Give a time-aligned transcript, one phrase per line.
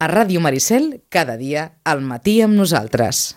[0.00, 3.34] A Ràdio Maricel, cada dia, al matí amb nosaltres.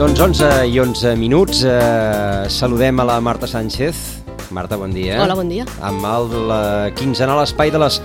[0.00, 1.62] Doncs 11 i 11 minuts.
[1.68, 4.21] Eh, saludem a la Marta Sánchez.
[4.52, 5.16] Marta, bon dia.
[5.22, 5.64] Hola, bon dia.
[5.80, 6.62] Amb el la
[6.96, 7.98] quinzenal espai de les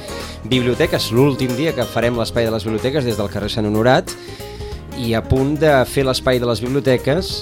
[0.48, 4.14] biblioteques, l'últim dia que farem l'espai de les biblioteques des del carrer Sant Honorat
[4.98, 7.34] i a punt de fer l'espai de les biblioteques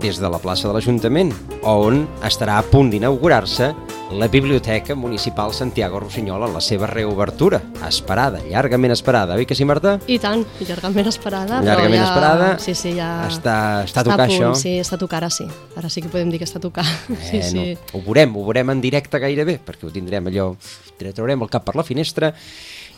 [0.00, 3.72] des de la plaça de l'Ajuntament, on estarà a punt d'inaugurar-se
[4.12, 9.64] la Biblioteca Municipal Santiago Rossinyol en la seva reobertura, esperada, llargament esperada, oi que sí,
[9.66, 9.96] Marta?
[10.06, 11.60] I tant, llargament esperada.
[11.64, 12.04] Llargament ja...
[12.06, 12.48] esperada.
[12.62, 13.08] Sí, sí, ja...
[13.26, 13.56] Està,
[13.88, 14.52] està a a tocar punt, això.
[14.60, 15.48] Sí, està a tocar ara sí.
[15.80, 16.86] Ara sí que podem dir que està a tocar.
[17.28, 17.66] sí, Bueno, sí.
[17.92, 20.52] Ho veurem, ho veurem en directe gairebé, perquè ho tindrem allò,
[21.00, 22.34] traurem el cap per la finestra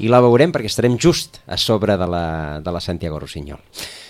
[0.02, 2.26] i la veurem perquè estarem just a sobre de la,
[2.60, 3.62] de la Santiago Rossinyol.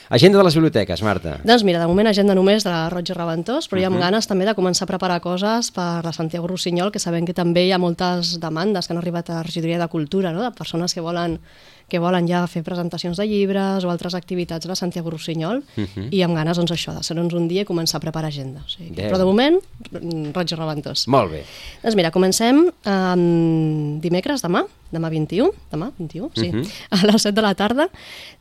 [0.09, 1.33] Agenda de les biblioteques, Marta.
[1.43, 3.99] Doncs mira, de moment agenda només de la Roig i Reventós, però hi ha Mhm.
[3.99, 7.67] ganes també de començar a preparar coses per la Santiago Rossinyol, que sabem que també
[7.67, 10.43] hi ha moltes demandes que han arribat a la regidoria de Cultura, no?
[10.43, 11.41] de persones que volen
[11.89, 16.09] que volen ja fer presentacions de llibres o altres activitats a la Santiago Rossinyol Mhm.
[16.11, 18.61] i amb ganes doncs, això, de ser-nos un dia i començar a preparar agenda.
[18.67, 19.11] O sigui, Déu.
[19.11, 19.61] però de moment,
[19.93, 21.06] mm, Roig i Reventós.
[21.06, 21.45] Molt bé.
[21.84, 26.65] Doncs mira, comencem um, dimecres, demà, demà 21, demà 21, sí, Mhm.
[26.91, 27.89] a les 7 de la tarda.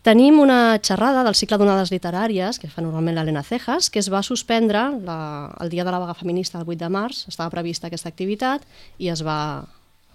[0.01, 4.23] Tenim una xerrada del cicle d'onades literàries, que fa normalment l'Helena Cejas, que es va
[4.23, 8.09] suspendre la, el dia de la vaga feminista el 8 de març, estava prevista aquesta
[8.09, 8.61] activitat
[8.97, 9.65] i es va,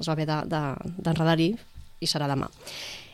[0.00, 1.56] es va haver d'enredar-hi
[2.00, 2.48] i serà demà.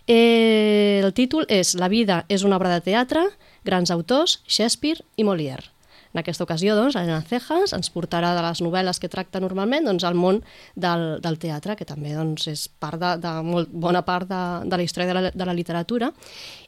[0.06, 3.24] Eh, el títol és La vida és una obra de teatre,
[3.66, 5.72] grans autors, Shakespeare i Molière.
[6.16, 10.04] En aquesta ocasió, doncs, Elena Cejas ens portarà de les novel·les que tracta normalment doncs,
[10.06, 10.38] al món
[10.72, 14.78] del, del teatre, que també doncs, és part de, de molt bona part de, de
[14.80, 16.08] la història de la, de la literatura,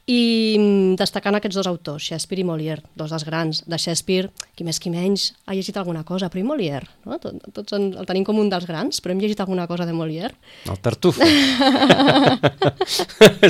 [0.09, 3.61] i mm, destacant aquests dos autors, Shakespeare i Molière, dos dels grans.
[3.69, 6.87] De Shakespeare, qui més qui menys ha llegit alguna cosa, però i Molière?
[7.05, 7.19] No?
[7.21, 9.93] Tot, tots en, el tenim com un dels grans, però hem llegit alguna cosa de
[9.93, 10.33] Molière?
[10.65, 11.21] El tartufo.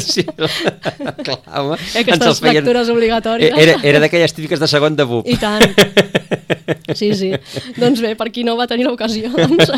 [0.04, 1.78] sí, clar, home.
[1.80, 3.56] Aquestes ens els feien- lectures obligatòries.
[3.56, 5.28] Era, era d'aquelles típiques de segon de BUP.
[5.32, 5.64] I tant.
[6.98, 7.32] Sí, sí.
[7.78, 9.72] Doncs bé, per qui no va tenir l'ocasió, doncs,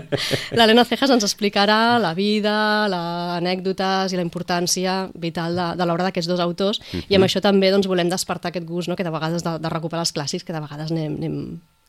[0.56, 2.54] l'Helena Cejas ens explicarà la vida,
[2.92, 7.42] les anècdotes i la importància vital de, de l'obra d'aquests dos autors i amb això
[7.44, 8.96] també doncs, volem despertar aquest gust no?
[8.96, 11.40] que de vegades de, de recuperar els clàssics que de vegades anem, anem,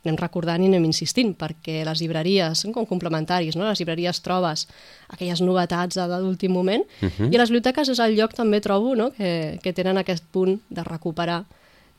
[0.05, 3.67] anem recordant i anem insistint, perquè les llibreries són com complementaris, no?
[3.67, 4.65] les llibreries trobes
[5.11, 9.11] aquelles novetats de, l'últim moment i a les biblioteques és el lloc també trobo no?
[9.15, 11.43] que, que tenen aquest punt de recuperar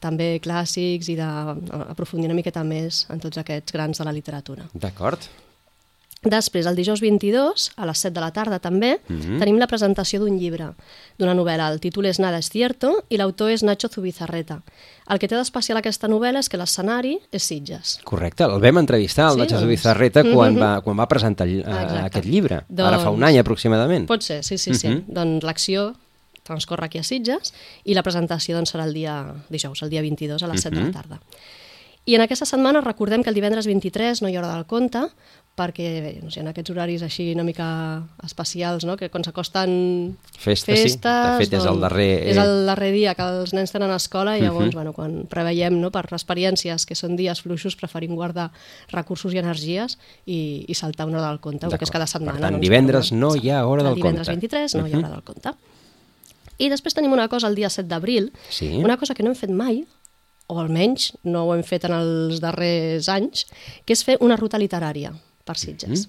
[0.00, 4.64] també clàssics i d'aprofundir una miqueta més en tots aquests grans de la literatura.
[4.72, 5.28] D'acord.
[6.22, 9.38] Després, el dijous 22, a les 7 de la tarda també, Mhm.
[9.40, 10.74] tenim la presentació d'un llibre,
[11.16, 11.70] d'una novel·la.
[11.72, 14.62] El títol és Nada es cierto i l'autor és Nacho Zubizarreta.
[15.08, 18.00] El que té d'especial aquesta novel·la és que l'escenari és Sitges.
[18.04, 19.64] Correcte, el vam entrevistar, el Sí, Nacho doncs.
[19.64, 20.60] Zubizarreta, quan, Mhm.
[20.60, 21.64] va, quan va presentar eh,
[22.04, 24.06] aquest llibre, ara fa un Doncs- any aproximadament.
[24.06, 24.88] Pot ser, sí, sí, sí.
[24.88, 25.04] Mhm.
[25.08, 25.94] Doncs l'acció
[26.42, 27.54] transcorre aquí a Sitges
[27.84, 30.82] i la presentació doncs, serà el dia dijous, el dia 22 a les 7 de
[30.82, 30.86] Mhm.
[30.88, 31.20] la tarda.
[32.06, 35.02] I en aquesta setmana recordem que el divendres 23 no hi haurà del conte,
[35.60, 37.66] perquè bé, no sé, en aquests horaris així una mica
[38.24, 38.94] especials, no?
[38.96, 40.96] que quan s'acosten Festa, sí.
[40.96, 44.40] De fet, és el darrer- És el darrer dia que els nens tenen escola i
[44.40, 44.74] llavors, Mhm.
[44.74, 48.50] bueno, quan preveiem no, per experiències que són dies fluixos, preferim guardar
[48.88, 52.38] recursos i energies i, i saltar una hora del conte, perquè és cada setmana.
[52.38, 54.40] Per tant, doncs, divendres no hi ha hora el del divendres conte.
[54.40, 55.04] 23 no hi Mhm.
[55.04, 55.50] haurà del conte.
[56.56, 58.68] I després tenim una cosa el dia 7 d'abril, Sí.
[58.82, 59.84] una cosa que no hem fet mai,
[60.50, 63.46] o almenys no ho hem fet en els darrers anys,
[63.86, 65.14] que és fer una ruta literària
[65.46, 66.08] per Sitges.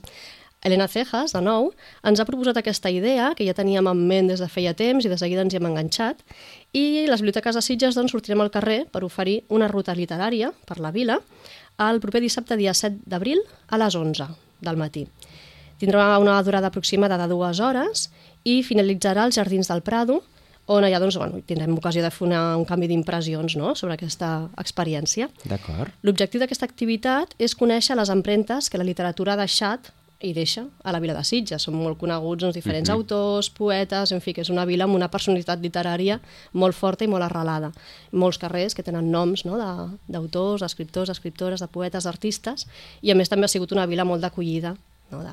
[0.61, 1.71] Helena Cejas, de nou,
[2.05, 5.09] ens ha proposat aquesta idea, que ja teníem en ment des de feia temps i
[5.09, 6.21] de seguida ens hi hem enganxat,
[6.77, 10.77] i les biblioteques de Sitges doncs, sortirem al carrer per oferir una ruta literària per
[10.77, 11.17] la vila
[11.89, 14.27] el proper dissabte, dia 7 d'abril, a les 11
[14.61, 15.07] del matí.
[15.81, 18.09] Tindrà una durada aproximada de dues hores
[18.45, 20.21] i finalitzarà als Jardins del Prado,
[20.67, 23.73] on allà doncs, bueno, tindrem ocasió de fer una, un canvi d'impressions no?
[23.75, 25.29] sobre aquesta experiència.
[25.43, 25.91] D'acord.
[26.03, 29.91] L'objectiu d'aquesta activitat és conèixer les empremtes que la literatura ha deixat
[30.21, 31.63] i deixa a la vila de Sitges.
[31.65, 32.95] Són molt coneguts doncs, diferents Mhm.
[32.95, 36.19] autors, poetes, en fi, que és una vila amb una personalitat literària
[36.53, 37.71] molt forta i molt arrelada.
[38.11, 39.57] Molts carrers que tenen noms no?
[39.57, 42.67] de- d'autors, d'escriptors, escriptores, de poetes, d'artistes,
[43.01, 44.75] i a més també ha sigut una vila molt d'acollida
[45.11, 45.23] no?
[45.23, 45.31] de,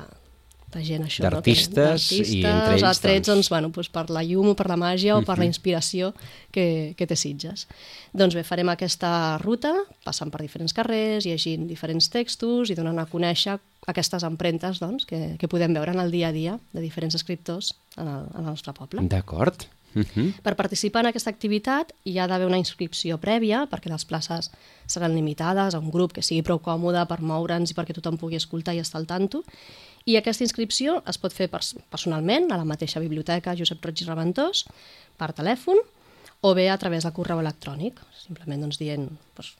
[0.73, 1.23] de gent això.
[1.25, 2.17] D'artistes, no?
[2.17, 5.21] i entre ells, atrets, doncs- bueno, doncs per la llum o per la màgia o
[5.23, 5.49] per la Mhm.
[5.53, 6.13] inspiració
[6.51, 7.67] que, que té Sitges.
[8.13, 9.73] Doncs bé, farem aquesta ruta,
[10.03, 13.57] passant per diferents carrers, llegint diferents textos i donant a conèixer
[13.87, 17.73] aquestes empremtes doncs, que, que podem veure en el dia a dia de diferents escriptors
[17.97, 19.01] en el, en el nostre poble.
[19.01, 19.65] D'acord.
[19.95, 20.33] Uh -huh.
[20.43, 24.51] Per participar en aquesta activitat hi ha d'haver una inscripció prèvia perquè les places
[24.85, 28.35] seran limitades a un grup que sigui prou còmode per moure'ns i perquè tothom pugui
[28.35, 29.43] escoltar i estar al tanto.
[30.09, 34.07] I aquesta inscripció es pot fer pers personalment a la mateixa biblioteca Josep Roig i
[34.07, 34.63] Reventós,
[35.19, 35.81] per telèfon,
[36.41, 39.05] o bé a través del correu electrònic, simplement doncs, dient
[39.37, 39.51] doncs,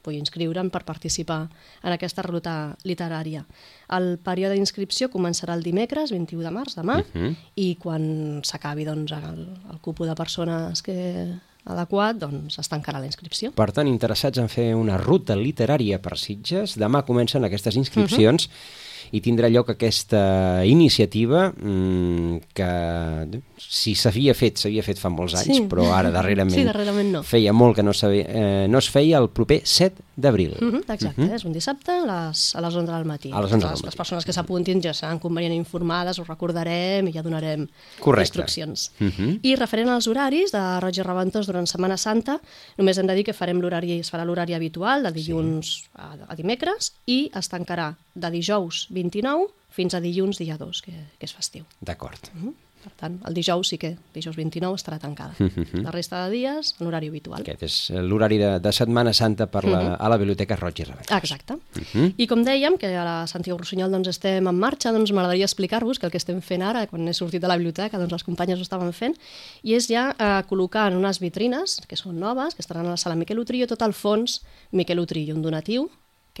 [0.00, 1.42] vull inscriure'm per participar
[1.84, 2.54] en aquesta ruta
[2.88, 3.44] literària.
[3.92, 7.34] El període d'inscripció començarà el dimecres, 21 de març, demà, Uh -huh.
[7.56, 11.28] i quan s'acabi doncs, el, el cupo de persones que
[11.64, 13.52] adequat, doncs es tancarà la inscripció.
[13.52, 18.50] Per tant, interessats en fer una ruta literària per Sitges, demà comencen aquestes inscripcions uh
[18.50, 18.89] -huh.
[19.12, 25.58] I tindrà lloc aquesta iniciativa mmm, que si s'havia fet, s'havia fet fa molts anys,
[25.60, 25.66] Sí.
[25.68, 27.22] però ara darrerament, Sí, darrerament no.
[27.22, 30.56] feia molt que no, sabia, eh, no es feia el proper 7 d'abril.
[30.60, 31.34] Mm -hmm, exacte, uh -huh.
[31.34, 33.30] és un dissabte a les, a les 11 del matí.
[33.32, 33.86] A les 11 del les, matí.
[33.86, 37.68] les persones que s'apuntin ja seran convenient informades, ho recordarem i ja donarem
[38.00, 38.22] Correcte.
[38.40, 38.92] instruccions.
[39.00, 39.38] Uh -huh.
[39.42, 42.40] I referent als horaris de Roig i Reventós durant Setmana Santa,
[42.76, 45.84] només hem de dir que farem l'horari, es farà l'horari habitual de dilluns sí.
[45.94, 50.96] a, a dimecres i es tancarà de dijous 29 fins a dilluns dia 2, que,
[51.18, 51.64] que és festiu.
[51.80, 52.32] D'acord.
[52.34, 52.56] Mm?
[52.80, 55.34] Per tant, el dijous sí que, dijous 29, estarà tancada.
[55.38, 55.82] Mhm.
[55.84, 57.42] La resta de dies, en horari habitual.
[57.42, 60.86] Aquest és l'horari de, de Setmana Santa per la, a la Biblioteca Roig i.
[61.10, 61.54] Ah, Exacte.
[61.54, 62.14] Uh -huh.
[62.16, 65.98] I com dèiem, que a la Santiago Rossinyol doncs, estem en marxa, doncs m'agradaria explicar-vos
[65.98, 68.58] que el que estem fent ara, quan he sortit de la biblioteca, doncs les companyes
[68.58, 69.14] ho estaven fent,
[69.62, 72.96] i és ja eh, col·locar en unes vitrines, que són noves, que estaran a la
[72.96, 74.42] sala Miquel Utrillo, tot el fons
[74.72, 75.90] Miquel Utrillo, un donatiu,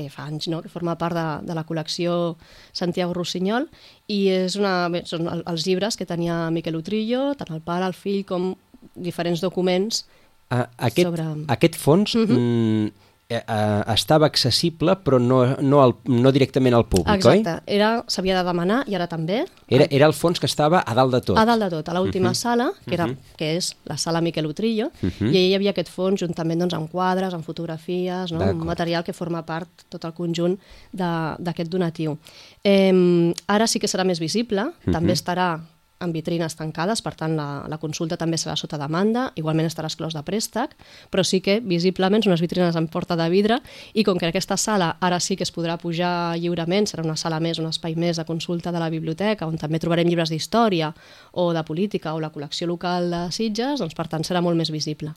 [0.06, 0.62] que fa anys no?
[0.62, 2.36] que forma part de, de la col·lecció
[2.72, 3.68] Santiago Rossinyol
[4.08, 7.86] i és una, bé, són el, els llibres que tenia Miquel Utrillo, tant el pare,
[7.86, 8.54] el fill, com
[8.94, 10.04] diferents documents
[10.50, 12.38] A, aquest, Sobre- aquest fons uh -huh.
[12.38, 17.76] mm, eh, estava accessible però no, no, al, no directament al públic, Exacte, oi?
[17.76, 19.44] era s'havia de demanar i ara també.
[19.70, 21.38] Era, era el fons que estava a dalt de tot.
[21.38, 22.42] A dalt de tot, a l'última uh -huh.
[22.42, 23.36] sala, que, era, uh -huh.
[23.36, 25.32] que és la sala Miquel Utrillo, uh -huh.
[25.32, 28.40] i hi havia aquest fons juntament doncs, amb quadres, amb fotografies, no?
[28.40, 30.58] Un material que forma part tot el conjunt
[30.92, 32.18] d'aquest donatiu.
[32.64, 34.92] Eh, ara sí que serà més visible, uh -huh.
[34.92, 35.60] també estarà
[36.00, 40.16] en vitrines tancades, per tant la, la consulta també serà sota demanda, igualment estarà exclòs
[40.16, 40.74] de préstec,
[41.12, 43.60] però sí que visiblement són unes vitrines en porta de vidre
[43.94, 47.40] i com que aquesta sala ara sí que es podrà pujar lliurement, serà una sala
[47.40, 50.92] més, un espai més de consulta de la biblioteca, on també trobarem llibres d'història
[51.32, 54.72] o de política o la col·lecció local de Sitges, doncs per tant serà molt més
[54.72, 55.12] visible.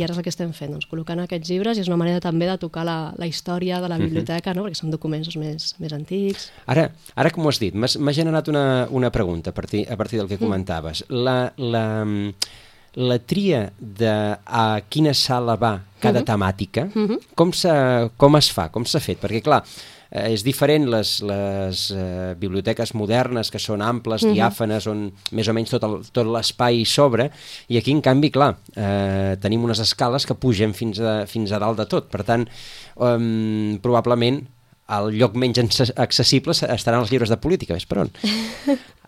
[0.00, 2.22] I ara és el que estem fent, doncs, col·locant aquests llibres i és una manera
[2.24, 4.66] també de tocar la, la història de la biblioteca, no?
[4.66, 6.48] perquè són documents doncs, més, més antics.
[6.70, 10.13] Ara, ara que m'ho has dit, m'ha generat una, una pregunta a partir, a partir
[10.18, 11.04] del que comentaves.
[11.08, 11.86] La, la,
[12.94, 14.12] la tria de
[14.46, 16.88] a quina sala va cada temàtica,
[17.34, 17.72] com, se,
[18.16, 19.18] com es fa, com s'ha fet?
[19.22, 19.62] Perquè, clar,
[20.12, 25.54] eh, és diferent les, les eh, biblioteques modernes que són amples, diàfanes, on més o
[25.56, 27.30] menys tot el- tot l'espai sobre,
[27.68, 31.58] i aquí, en canvi, clar, eh, tenim unes escales que pugen fins a, fins a
[31.58, 32.06] dalt de tot.
[32.12, 34.44] Per tant, eh, probablement
[34.92, 38.10] el lloc menys acce- accessible estaran els llibres de política, ves per on.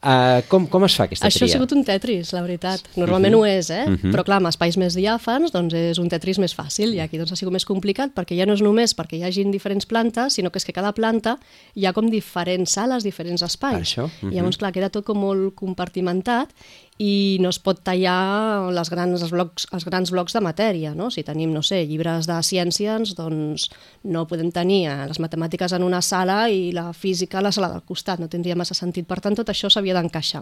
[0.00, 1.50] Uh, com, com es fa aquesta Això tria?
[1.50, 2.86] ha sigut un tetris, la veritat.
[2.96, 3.82] Normalment ho és, eh?
[3.88, 4.14] Mhm.
[4.14, 7.32] Però clar, amb espais més diàfans doncs és un tetris més fàcil i aquí doncs,
[7.32, 10.50] ha sigut més complicat perquè ja no és només perquè hi hagin diferents plantes, sinó
[10.50, 11.36] que és que cada planta
[11.74, 13.76] hi ha com diferents sales, diferents espais.
[13.76, 14.32] Per això, mhm.
[14.32, 16.52] I llavors, clar, queda tot com molt compartimentat
[16.98, 21.10] i no es pot tallar les grans, els, blocs, els grans blocs de matèria, no?
[21.12, 23.68] Si tenim, no sé, llibres de ciències, doncs
[24.08, 27.68] no podem tenir eh, les matemàtiques en una sala i la física a la sala
[27.74, 29.04] del costat, no tindria massa sentit.
[29.08, 30.40] Per tant, tot això s'havia d'encaixar.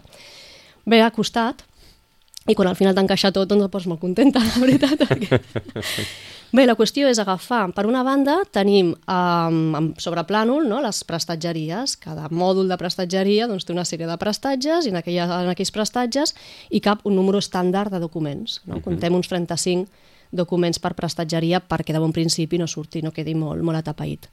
[0.87, 1.65] Bé, ha costat,
[2.47, 5.03] i quan al final d'encaixar tot, doncs et poses molt contenta, la veritat.
[5.09, 5.41] Perquè...
[6.55, 11.97] Bé, la qüestió és agafar, per una banda, tenim um, sobre plànol no, les prestatgeries.
[11.99, 15.73] Cada mòdul de prestatgeria doncs, té una sèrie de prestatges i en, aquella, en aquells
[15.75, 16.31] prestatges
[16.69, 18.61] hi cap un número estàndard de documents.
[18.69, 18.79] No?
[18.85, 19.89] Contem uns 35
[20.31, 24.29] documents per prestatgeria perquè de bon principi no surti, no quedi molt, molt atapeït.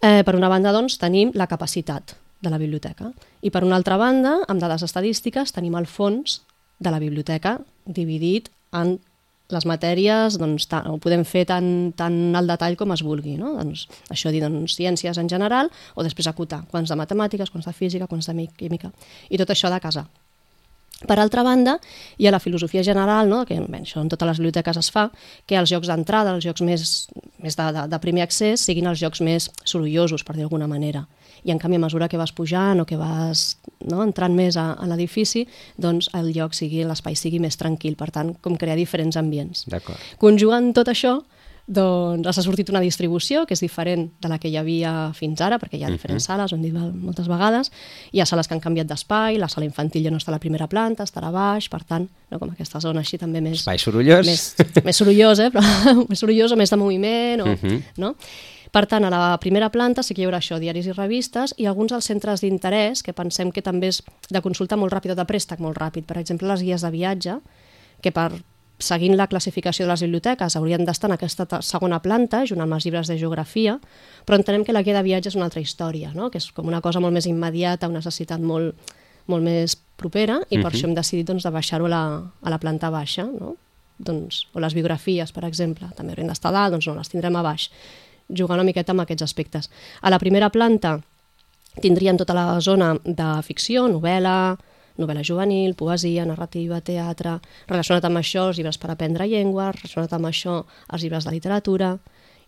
[0.00, 3.12] Eh, per una banda, doncs, tenim la capacitat de la biblioteca.
[3.44, 6.40] I per una altra banda, amb dades estadístiques, tenim el fons
[6.80, 8.96] de la biblioteca dividit en
[9.52, 13.36] les matèries doncs, ta, ho podem fer tan, tan al detall com es vulgui.
[13.40, 13.54] No?
[13.60, 17.72] Doncs, això dir doncs, ciències en general o després acotar quants de matemàtiques, quants de
[17.76, 18.92] física, quants de mi- química.
[19.30, 20.06] I tot això de casa.
[21.08, 21.78] Per altra banda,
[22.18, 23.42] hi ha la filosofia general, no?
[23.48, 25.08] que bé, això en totes les biblioteques es fa,
[25.46, 26.86] que els jocs d'entrada, els jocs més,
[27.42, 31.06] més de, de, de primer accés, siguin els jocs més sorollosos, per dir d'alguna manera.
[31.42, 34.72] I en canvi, a mesura que vas pujant o que vas no, entrant més a,
[34.78, 35.46] a l'edifici,
[35.80, 39.66] doncs el lloc sigui, l'espai sigui més tranquil, per tant, com crear diferents ambients.
[40.22, 41.18] Conjugant tot això,
[41.66, 45.60] doncs ha sortit una distribució que és diferent de la que hi havia fins ara,
[45.62, 47.70] perquè hi ha diferents sales, ho hem dit moltes vegades,
[48.12, 50.42] hi ha sales que han canviat d'espai, la sala infantil ja no està a la
[50.42, 53.62] primera planta, estarà a baix, per tant, no, com aquesta zona així també més...
[53.62, 54.26] Espai sorollós.
[54.26, 55.52] Més, més sorollós, eh?
[55.54, 55.62] Però
[56.10, 58.16] més sorollós o més de moviment, o, no?
[58.72, 61.66] Per tant, a la primera planta sí que hi haurà això, diaris i revistes, i
[61.68, 64.00] alguns dels centres d'interès, que pensem que també és
[64.32, 66.08] de consulta molt ràpida o de préstec molt ràpid.
[66.08, 67.36] Per exemple, les guies de viatge,
[68.00, 68.30] que per
[68.82, 72.74] seguint la classificació de les biblioteques haurien d'estar en aquesta ta- segona planta, junt amb
[72.76, 73.78] els llibres de geografia,
[74.26, 76.30] però entenem que la guia de viatge és una altra història, no?
[76.30, 78.74] que és com una cosa molt més immediata, una necessitat molt,
[79.30, 82.02] molt més propera, i per això hem decidit doncs, de baixar-ho a, la,
[82.42, 83.54] a la planta baixa, no?
[84.02, 87.36] doncs, o les biografies, per exemple, també haurien d'estar a dalt, doncs no, les tindrem
[87.38, 87.68] a baix,
[88.28, 89.70] jugar una miqueta amb aquests aspectes.
[90.02, 90.96] A la primera planta
[91.80, 94.56] tindríem tota la zona de ficció, novel·la,
[95.00, 97.38] novel·la juvenil, poesia, narrativa, teatre,
[97.70, 101.96] relacionat amb això els llibres per aprendre llengües, relacionat amb això els llibres de literatura,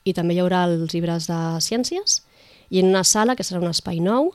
[0.04, 2.22] i també hi haurà els llibres de ciències,
[2.70, 4.32] i en una sala, que serà un espai nou,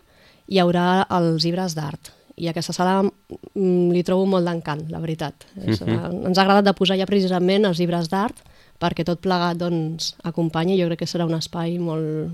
[0.50, 2.14] hi haurà els llibres d'art.
[2.40, 5.44] I aquesta sala mm, li trobo molt d'encant, la veritat.
[5.60, 8.40] És, eh, ens ha agradat de posar ja precisament els llibres d'art
[8.80, 12.32] perquè tot plegat doncs, acompanya i jo crec que serà un espai molt,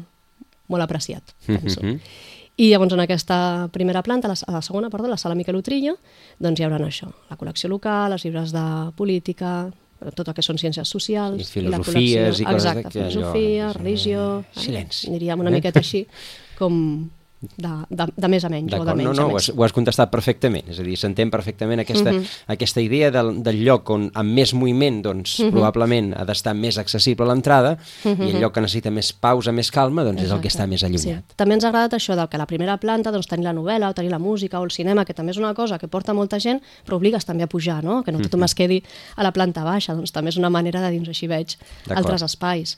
[0.70, 1.82] molt apreciat, penso.
[2.58, 3.38] I llavors en aquesta
[3.74, 5.98] primera planta, la, la segona, perdó, la sala Miquel Utrillo,
[6.40, 8.64] doncs hi haurà això, la col·lecció local, els llibres de
[8.96, 9.72] política,
[10.16, 11.52] tot el que són ciències socials...
[11.56, 13.78] I la filosofies i coses Exacte, que allò- filosofia, sí.
[13.80, 14.24] religió...
[14.56, 15.08] Silenci.
[15.12, 16.06] Aniríem una miqueta així,
[16.60, 16.80] com
[17.58, 19.50] de, de, de més a menys, o de D'acord, no, menys no, a ho has,
[19.54, 22.14] ho has contestat perfectament, és a dir, s'entén perfectament aquesta,
[22.52, 27.28] aquesta idea del, del lloc on amb més moviment, doncs, probablement ha d'estar més accessible
[27.28, 27.76] a l'entrada,
[28.06, 30.84] i el lloc que necessita més pausa, més calma, doncs és el que està més
[30.88, 31.24] allunyat.
[31.26, 31.38] Sí.
[31.40, 33.92] També ens ha agradat això del que a la primera planta doncs, tenir la novel·la,
[33.92, 36.40] o tenir la música, o el cinema, que també és una cosa que porta molta
[36.44, 38.02] gent, però obligues també a pujar, no?
[38.04, 38.82] que no tothom es quedi
[39.16, 41.58] a la planta baixa, doncs també és una manera de dins així veig
[41.94, 42.78] altres espais.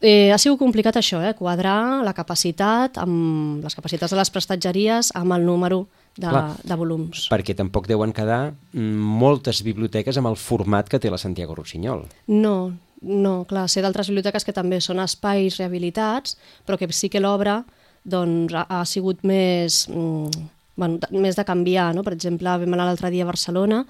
[0.00, 1.32] Eh, ha sigut complicat això, eh?
[1.38, 5.86] quadrar la capacitat amb les capacitats de les prestatgeries amb el número
[6.16, 6.50] de, Clar.
[6.60, 7.26] de volums.
[7.32, 12.04] Perquè tampoc deuen quedar moltes biblioteques amb el format que té la Santiago Rossinyol.
[12.28, 12.56] No,
[13.00, 16.36] no, clar, sé d'altres biblioteques que també són espais rehabilitats,
[16.66, 17.62] però que sí que l'obra
[18.04, 21.92] doncs, ha, ha sigut més, mm, bueno, de, més de canviar.
[21.96, 22.04] No?
[22.06, 23.84] Per exemple, vam anar l'altre dia a Barcelona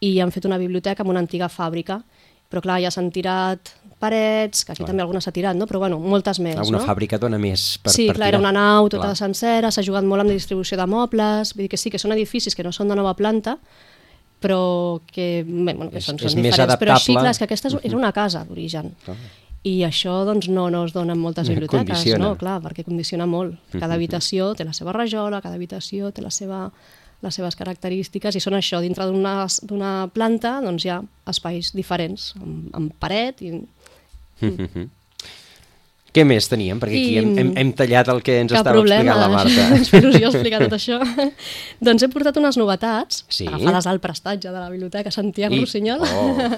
[0.00, 2.00] i han fet una biblioteca amb una antiga fàbrica,
[2.48, 4.88] però clar, ja s'han tirat parets, que aquí Clar.
[4.92, 5.66] també alguna s'ha tirat, no?
[5.66, 6.56] però bueno, moltes més.
[6.68, 6.84] Una no?
[6.86, 8.50] fàbrica dona més per, sí, per clar, era tirar.
[8.50, 9.16] una nau tota Clar.
[9.16, 12.12] sencera, s'ha jugat molt amb la distribució de mobles, vull dir que sí, que són
[12.14, 13.58] edificis que no són de nova planta,
[14.40, 16.78] però que, bé, bueno, que És- són, és són més diferents.
[16.78, 18.94] Però sí, clar, és que aquesta és, era una casa d'origen.
[19.64, 22.24] I això doncs, no, no es dona en moltes Eh, biblioteques, condiciona.
[22.24, 22.36] no?
[22.38, 23.56] Clar, perquè condiciona molt.
[23.72, 26.70] Cada habitació té la seva rajola, cada habitació té la seva,
[27.20, 32.68] les seves característiques i són això, dintre d'una planta doncs hi ha espais diferents, amb,
[32.72, 33.50] amb paret i
[36.08, 36.78] Què més teníem?
[36.80, 39.28] Perquè aquí I- hem, hem, hem tallat el que ens Cap estava problema, explicant la
[39.28, 39.90] Marta.
[39.90, 40.96] Fa il·lusió explicar tot això.
[41.84, 43.44] doncs he portat unes novetats, Sí?
[43.46, 46.00] agafades al prestatge de la Biblioteca Santiago I- Rossinyol.
[46.08, 46.48] Oh.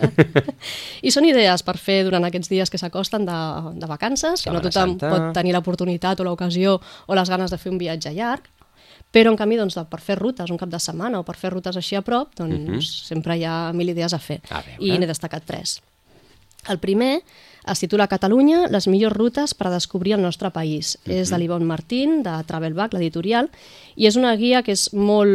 [1.07, 3.41] I són idees per fer durant aquests dies que s'acosten de,
[3.83, 5.11] de vacances, que no tothom Santa.
[5.11, 6.79] pot tenir l'oportunitat o l'ocasió
[7.11, 8.47] o les ganes de fer un viatge llarg,
[9.11, 11.77] però en canvi doncs, per fer rutes un cap de setmana o per fer rutes
[11.77, 14.39] així a prop, doncs sempre hi ha mil idees a fer.
[14.55, 14.79] A veure.
[14.79, 15.81] I n'he destacat tres.
[16.71, 17.17] El primer
[17.69, 20.97] es titula Catalunya, les millors rutes per a descobrir el nostre país.
[21.05, 23.51] És de l'Ivon Martín, de Travelback, l'editorial,
[24.01, 25.29] i és una guia que és molt,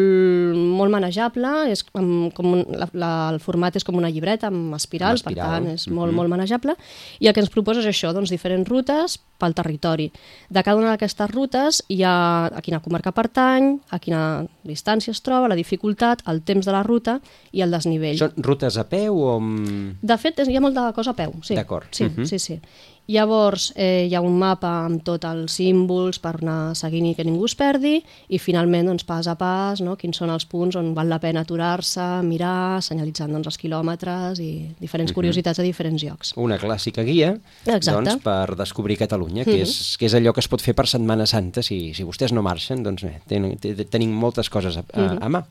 [0.58, 4.74] molt manejable, és com, com un, la, la, el format és com una llibreta amb
[4.78, 5.36] espiral, Amb espiral.
[5.38, 6.74] per tant és molt, molt manejable,
[7.22, 10.08] i el que ens proposa és això, doncs, diferents rutes pel territori.
[10.50, 12.16] De cada una d'aquestes rutes hi ha
[12.48, 14.22] a quina comarca pertany, a quina
[14.66, 17.20] distància es troba, la dificultat, el temps de la ruta
[17.52, 18.18] i el desnivell.
[18.18, 20.00] Són rutes a peu o amb...
[20.02, 21.54] De fet, hi ha molta cosa a peu, sí.
[21.60, 21.86] D'acord.
[21.92, 22.26] Sí, Mhm.
[22.26, 22.60] sí, sí.
[23.08, 27.26] Llavors, eh, hi ha un mapa amb tots els símbols per anar seguint i que
[27.28, 28.00] ningú es perdi
[28.34, 29.94] i finalment, doncs, pas a pas, no?
[29.96, 34.50] quins són els punts on val la pena aturar-se, mirar, senyalitzant doncs, els quilòmetres i
[34.80, 36.34] diferents curiositats a diferents llocs.
[36.36, 37.36] una clàssica guia
[37.66, 37.94] Exacte.
[37.94, 41.28] doncs, per descobrir Catalunya, que, és, que és allò que es pot fer per Setmana
[41.30, 41.62] Santa.
[41.62, 45.30] Si, si vostès no marxen, doncs bé, ten, ten, tenim moltes coses a, a, a
[45.30, 45.44] mà.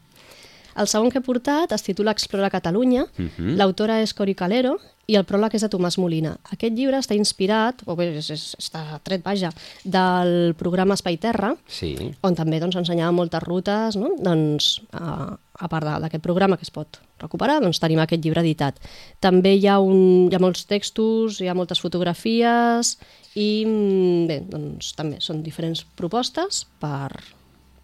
[0.75, 3.07] El segon que he portat es titula Explora Catalunya,
[3.55, 4.75] l'autora és Cori Calero
[5.07, 6.35] i el pròleg és de Tomàs Molina.
[6.55, 9.51] Aquest llibre està inspirat, o bé, és, és, està tret, vaja,
[9.85, 11.95] del programa Espai Terra, Sí.
[12.25, 14.15] on també doncs, ensenyava moltes rutes, no?
[14.19, 18.81] doncs, a, a part d'aquest programa que es pot recuperar, doncs tenim aquest llibre editat.
[19.21, 22.97] També hi ha, un, hi ha molts textos, hi ha moltes fotografies
[23.35, 27.13] i mm, bé, doncs també són diferents propostes per,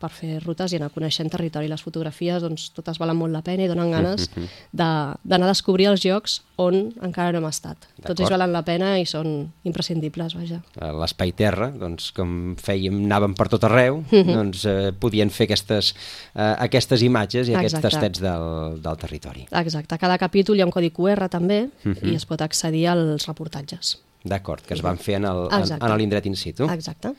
[0.00, 1.68] per fer rutes i anar coneixent territori.
[1.68, 4.46] Les fotografies, doncs, totes valen molt la pena i donen ganes Mhm.
[4.72, 7.76] de- d'anar a descobrir els llocs on encara no hem estat.
[8.04, 10.62] Tots ells valen la pena i són imprescindibles, vaja.
[10.80, 14.34] Eh, l'espai terra, doncs, com fèiem, anàvem per tot arreu, Mhm.
[14.34, 15.94] doncs eh, podien fer aquestes,
[16.34, 17.88] eh, aquestes imatges i aquests Exacte.
[17.90, 19.46] tastets del, del territori.
[19.50, 21.98] Exacte, cada capítol hi ha un codi QR també Mhm.
[22.12, 23.98] i es pot accedir als reportatges.
[24.22, 26.64] D'acord, que es van fer en l'indret in situ.
[26.70, 27.14] Exacte.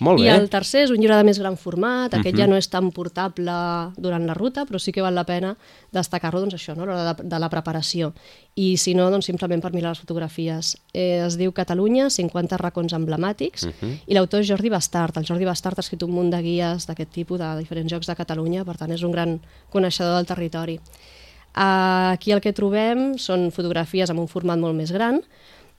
[0.00, 0.34] Molt I bé.
[0.36, 2.38] el tercer és un llibre de més gran format, aquest Mhm.
[2.38, 3.52] ja no és tan portable
[3.96, 5.56] durant la ruta, però sí que val la pena
[5.92, 6.82] destacar-lo doncs, això, no?
[6.82, 8.12] a l'hora de, de la preparació.
[8.56, 10.76] I si no, doncs, simplement per mirar les fotografies.
[10.92, 14.00] Eh, es diu Catalunya, 50 racons emblemàtics, Mhm.
[14.06, 15.16] i l'autor és Jordi Bastard.
[15.16, 18.14] El Jordi Bastard ha escrit un munt de guies d'aquest tipus, de diferents jocs de
[18.16, 20.80] Catalunya, per tant és un gran coneixedor del territori.
[21.54, 25.22] Aquí el que trobem són fotografies amb un format molt més gran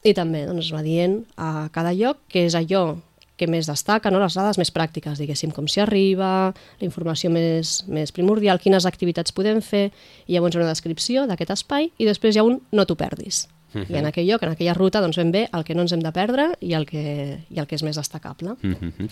[0.03, 2.97] i també doncs, va dient a cada lloc que és allò
[3.37, 4.21] que més destaca, no?
[4.21, 9.35] les dades més pràctiques, diguéssim, com s'hi arriba, la informació més, més primordial, quines activitats
[9.35, 9.87] podem fer,
[10.27, 13.45] i llavors una descripció d'aquest espai, i després hi ha un no t'ho perdis.
[13.75, 15.99] I en aquell lloc, en aquella ruta, doncs ben bé el que no ens hem
[15.99, 18.55] de perdre i el que, i el que és més destacable.
[18.61, 19.09] Mhm.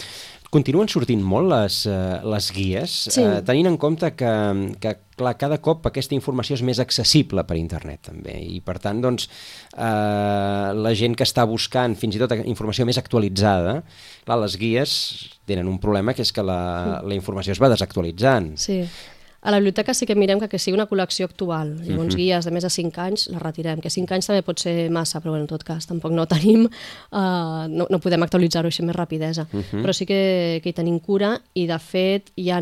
[0.49, 3.21] Continuen sortint molt les, eh, les guies, Sí.
[3.21, 7.57] eh, tenint en compte que, que clar, cada cop aquesta informació és més accessible per
[7.57, 9.29] internet també i per tant doncs,
[9.77, 13.81] eh, la gent que està buscant fins i tot informació més actualitzada,
[14.25, 14.95] clar, les guies
[15.45, 18.55] tenen un problema que és que la, la informació es va desactualitzant.
[18.57, 18.83] Sí.
[19.45, 21.75] A la biblioteca sí que mirem que, que sigui una col·lecció actual.
[21.85, 24.89] Llavors, guies de més de 5 anys les retirem, que 5 anys també pot ser
[24.89, 28.81] massa, però bueno, en tot cas tampoc no tenim, uh, no, no podem actualitzar-ho així
[28.81, 29.45] amb més rapidesa.
[29.53, 30.17] Però sí que,
[30.63, 32.57] que hi tenim cura i, de fet, hi ha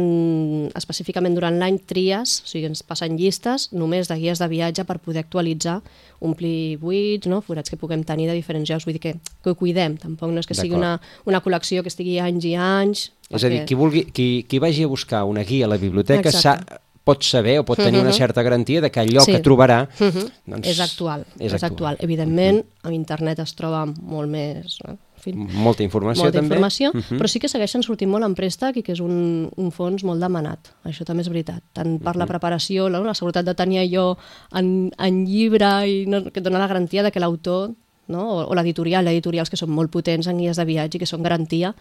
[0.76, 5.00] específicament durant l'any tries, o sigui, ens passen llistes només de guies de viatge per
[5.00, 5.80] poder actualitzar,
[6.20, 7.40] omplir buits, no?
[7.40, 10.44] forats que puguem tenir de diferents llocs, vull dir que, que ho cuidem, tampoc no
[10.44, 10.98] és que sigui una,
[11.28, 14.60] una col·lecció que estigui anys i anys, És a dir, perquè- qui, vulgui, qui, qui
[14.60, 16.60] vagi a buscar una guia a la biblioteca sa,
[17.04, 18.16] pot saber o pot tenir una Mhm.
[18.18, 19.32] certa garantia de que allò Sí.
[19.34, 20.26] que trobarà Mhm.
[20.46, 21.98] doncs, és actual, És, és, actual.
[22.00, 24.78] Evidentment, a internet es troba molt més...
[24.88, 26.48] eh, En fi, Molta informació molta també.
[26.56, 27.18] informació, Mhm.
[27.18, 30.20] però sí que segueixen sortint molt en préstec i que és un, un fons molt
[30.20, 30.60] demanat.
[30.84, 31.64] Això també és veritat.
[31.72, 34.18] Tant per la preparació, la, la seguretat de tenir allò
[34.52, 37.72] en, en llibre i no, que et dona la garantia de que l'autor
[38.08, 38.24] no?
[38.24, 41.24] o, o l'editorial, editorials que són molt potents en guies de viatge i que són
[41.24, 41.74] garantia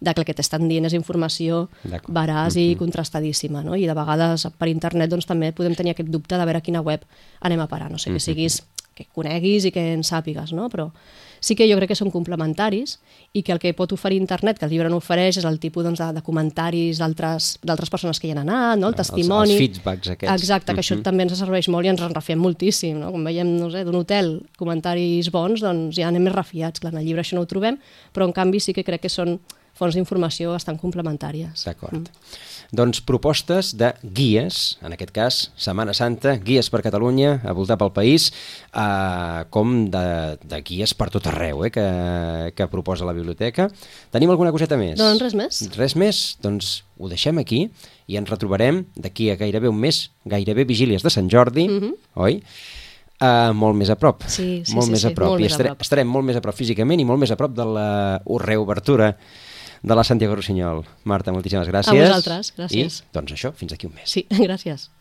[0.00, 1.66] de que el que t'estan dient és informació
[2.08, 3.64] veraç i contrastadíssima.
[3.66, 3.76] No?
[3.76, 6.84] I de vegades per internet doncs, també podem tenir aquest dubte de veure a quina
[6.84, 7.04] web
[7.40, 7.90] anem a parar.
[7.92, 8.62] No sé, que siguis
[9.00, 10.68] que coneguis i que en sàpigues, no?
[10.72, 10.90] però
[11.40, 12.98] sí que jo crec que són complementaris
[13.32, 15.86] i que el que pot oferir internet, que el llibre no ofereix, és el tipus
[15.86, 18.90] doncs, de, de comentaris d'altres d'altres persones que hi han anat, no?
[18.90, 19.56] el Els- testimoni...
[19.56, 20.34] els feedbacks aquests.
[20.36, 22.98] Exacte, que això també ens serveix molt i ens en refiem moltíssim.
[23.00, 23.10] No?
[23.14, 26.80] Quan veiem no sé, d'un hotel comentaris bons, doncs ja anem més refiats.
[26.82, 27.80] Clar, en el llibre això no ho trobem,
[28.12, 29.38] però en canvi sí que crec que són
[29.80, 31.64] fonts d'informació bastant complementàries.
[31.66, 31.96] D'acord.
[32.04, 32.48] Mm.
[32.70, 37.90] Doncs propostes de guies, en aquest cas, Setmana Santa, guies per Catalunya, a voltar pel
[37.96, 38.28] país,
[38.70, 40.04] eh, com de,
[40.38, 41.86] de guies per tot arreu, eh, que,
[42.54, 43.66] que proposa la biblioteca.
[44.14, 45.00] Tenim alguna coseta més?
[45.00, 45.64] Doncs res més.
[45.74, 46.22] Res més?
[46.44, 47.64] Doncs ho deixem aquí
[48.06, 51.96] i ens retrobarem d'aquí a gairebé un mes, gairebé vigílies de Sant Jordi, mm -hmm.
[52.22, 52.42] oi?
[53.20, 54.22] Uh, molt més a prop.
[54.32, 55.28] Sí, sí, molt sí, més sí, a prop.
[55.28, 55.82] molt I més a estarem, prop.
[55.82, 59.16] estarem molt més a prop físicament i molt més a prop de la reobertura
[59.82, 60.84] de la Santiago Rossinyol.
[61.08, 61.94] Marta, moltíssimes gràcies.
[61.94, 63.00] A vosaltres, gràcies.
[63.00, 64.10] I, doncs això, fins aquí un mes.
[64.10, 64.90] Sí, gràcies.